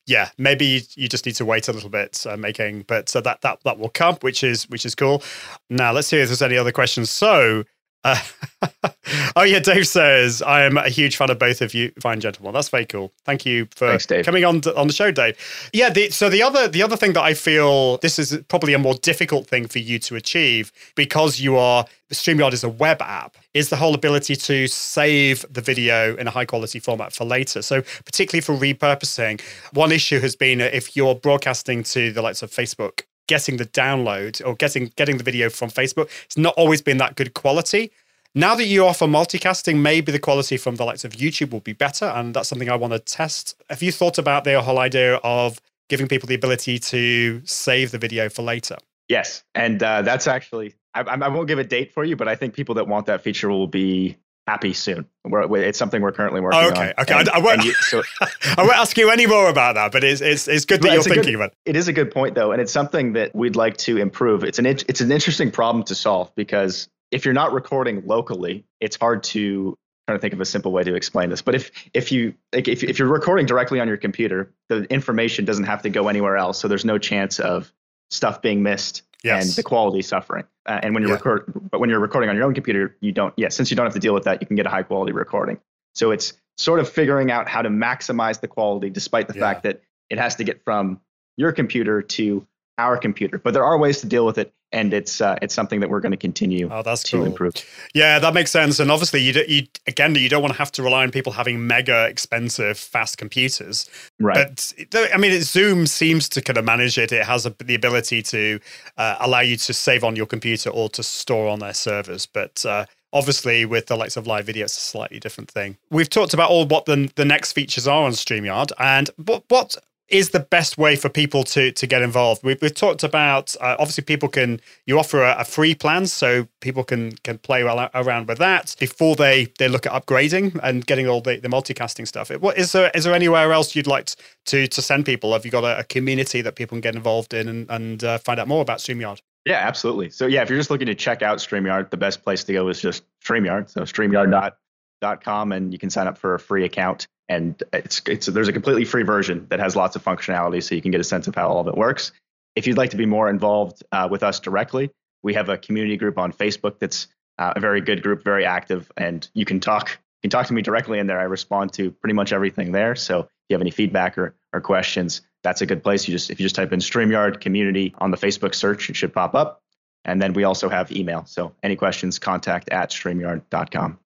[0.06, 3.20] yeah, maybe you, you just need to wait a little bit uh, making, but so
[3.20, 5.22] that that that will come, which is which is cool.
[5.70, 7.10] Now let's see if there's any other questions.
[7.10, 7.64] So
[8.04, 8.18] uh,
[9.36, 12.52] oh yeah, Dave says I am a huge fan of both of you, fine gentlemen.
[12.52, 13.12] That's very cool.
[13.24, 15.36] Thank you for Thanks, coming on to, on the show, Dave.
[15.72, 15.90] Yeah.
[15.90, 18.94] The, so the other the other thing that I feel this is probably a more
[18.94, 23.68] difficult thing for you to achieve because you are StreamYard is a web app is
[23.68, 27.62] the whole ability to save the video in a high quality format for later.
[27.62, 29.40] So particularly for repurposing,
[29.72, 34.44] one issue has been if you're broadcasting to the likes of Facebook getting the download
[34.46, 36.06] or getting getting the video from Facebook.
[36.26, 37.90] It's not always been that good quality.
[38.34, 41.72] Now that you offer multicasting, maybe the quality from the likes of YouTube will be
[41.72, 43.56] better, and that's something I want to test.
[43.70, 47.98] Have you thought about the whole idea of giving people the ability to save the
[47.98, 48.76] video for later?
[49.08, 52.34] Yes, and uh, that's actually I, I won't give a date for you, but I
[52.36, 55.06] think people that want that feature will be happy soon.
[55.24, 56.92] We're, it's something we're currently working oh, okay.
[56.96, 57.02] on.
[57.02, 57.30] Okay, okay.
[57.30, 60.20] I, I, won't, you, so, I won't ask you any more about that, but it's
[60.20, 61.52] it's, it's good that you're thinking good, about.
[61.64, 61.70] It.
[61.70, 64.44] It is a good point though, and it's something that we'd like to improve.
[64.44, 68.96] It's an it's an interesting problem to solve because if you're not recording locally, it's
[68.96, 69.76] hard to
[70.06, 71.42] trying to think of a simple way to explain this.
[71.42, 75.44] But if if you like if if you're recording directly on your computer, the information
[75.44, 77.72] doesn't have to go anywhere else, so there's no chance of
[78.10, 79.44] stuff being missed yes.
[79.44, 80.44] and the quality suffering.
[80.66, 81.14] Uh, and when you yeah.
[81.14, 83.34] record, but when you're recording on your own computer, you don't.
[83.36, 85.12] Yeah, since you don't have to deal with that, you can get a high quality
[85.12, 85.58] recording.
[85.94, 89.40] So it's sort of figuring out how to maximize the quality, despite the yeah.
[89.40, 91.00] fact that it has to get from
[91.36, 92.46] your computer to
[92.78, 93.38] our computer.
[93.38, 96.00] But there are ways to deal with it, and it's uh, it's something that we're
[96.00, 97.26] going to continue oh, that's to cool.
[97.26, 97.54] improve.
[97.94, 98.80] Yeah, that makes sense.
[98.80, 101.32] And obviously, you, do, you again, you don't want to have to rely on people
[101.32, 103.88] having mega expensive fast computers.
[104.18, 104.74] Right.
[104.90, 107.12] But I mean, Zoom seems to kind of manage it.
[107.12, 108.60] It has a, the ability to
[108.96, 112.26] uh, allow you to save on your computer or to store on their servers.
[112.26, 115.76] But uh, Obviously, with the likes of live video, it's a slightly different thing.
[115.90, 119.76] We've talked about all what the, the next features are on StreamYard, and what, what
[120.08, 122.42] is the best way for people to to get involved?
[122.44, 126.46] We've, we've talked about uh, obviously people can you offer a, a, free plan so
[126.60, 130.86] people can can play well around with that before they they look at upgrading and
[130.86, 132.30] getting all the, the multicasting stuff.
[132.30, 134.10] What is there is there anywhere else you'd like
[134.46, 135.32] to to send people?
[135.32, 138.18] Have you got a, a community that people can get involved in and, and uh,
[138.18, 139.20] find out more about StreamYard?
[139.44, 140.10] Yeah, absolutely.
[140.10, 142.68] So yeah, if you're just looking to check out StreamYard, the best place to go
[142.68, 143.70] is just StreamYard.
[143.70, 148.48] So StreamYard.com and you can sign up for a free account and it's, it's there's
[148.48, 151.28] a completely free version that has lots of functionality so you can get a sense
[151.28, 152.12] of how all of it works.
[152.54, 154.90] If you'd like to be more involved uh, with us directly
[155.22, 157.06] we have a community group on facebook that's
[157.38, 160.54] uh, a very good group very active and you can talk you can talk to
[160.54, 161.18] me directly in there.
[161.18, 162.94] I respond to pretty much everything there.
[162.94, 166.06] So if you have any feedback or, or questions that's a good place.
[166.06, 169.12] You just if you just type in streamyard community on the facebook search it should
[169.12, 169.60] pop up.
[170.04, 171.24] And then we also have email.
[171.26, 173.98] So any questions contact at streamyard.com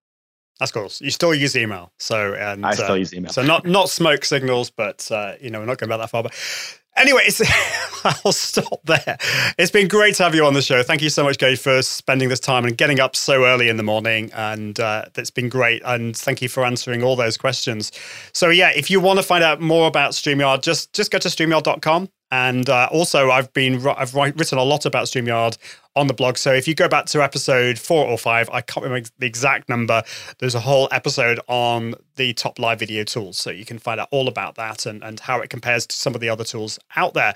[0.59, 0.89] that's cool.
[0.99, 3.31] You still use email, so and I still uh, use email.
[3.31, 6.23] So not not smoke signals, but uh, you know we're not going back that far.
[6.23, 6.33] But
[6.95, 7.41] anyways,
[8.03, 9.17] I'll stop there.
[9.57, 10.81] It's been great to have you on the show.
[10.81, 13.77] Thank you so much, Geige, for spending this time and getting up so early in
[13.77, 15.81] the morning, and uh, that's been great.
[15.85, 17.91] And thank you for answering all those questions.
[18.33, 21.27] So yeah, if you want to find out more about Streamyard, just just go to
[21.29, 25.57] streamyard.com and uh, also, I've been I've written a lot about Streamyard
[25.97, 26.37] on the blog.
[26.37, 29.67] So if you go back to episode four or five, I can't remember the exact
[29.67, 30.03] number.
[30.39, 34.07] There's a whole episode on the top live video tools, so you can find out
[34.11, 37.13] all about that and and how it compares to some of the other tools out
[37.13, 37.33] there.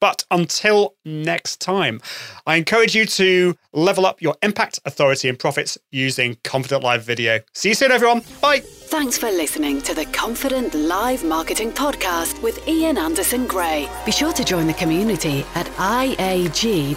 [0.00, 2.00] But until next time,
[2.46, 7.40] I encourage you to level up your impact, authority, and profits using Confident Live Video.
[7.54, 8.22] See you soon, everyone.
[8.40, 8.62] Bye.
[8.88, 13.86] Thanks for listening to the Confident Live Marketing Podcast with Ian Anderson Gray.
[14.06, 16.94] Be sure to join the community at iag.me,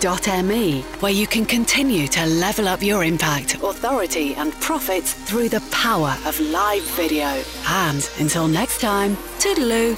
[1.02, 6.16] where you can continue to level up your impact, authority, and profits through the power
[6.26, 7.42] of live video.
[7.68, 9.98] And until next time, toodaloo.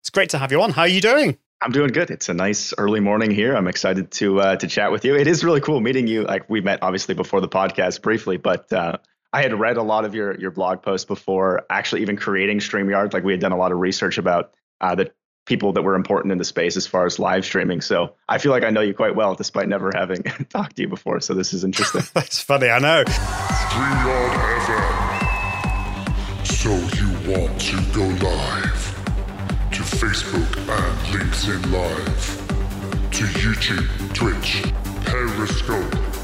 [0.00, 0.70] It's great to have you on.
[0.70, 1.38] How are you doing?
[1.62, 2.10] I'm doing good.
[2.10, 3.54] It's a nice early morning here.
[3.54, 5.14] I'm excited to uh, to chat with you.
[5.14, 6.22] It is really cool meeting you.
[6.22, 8.96] Like we met obviously before the podcast briefly, but uh,
[9.32, 13.12] I had read a lot of your your blog posts before actually even creating Streamyard.
[13.12, 15.12] Like we had done a lot of research about uh, the
[15.50, 17.80] people that were important in the space as far as live streaming.
[17.80, 20.88] So I feel like I know you quite well, despite never having talked to you
[20.88, 21.18] before.
[21.18, 22.02] So this is interesting.
[22.14, 22.68] That's funny.
[22.70, 23.02] I know.
[26.44, 28.82] So you want to go live
[29.72, 34.62] to Facebook and LinkedIn Live, to YouTube, Twitch,
[35.04, 36.19] Periscope,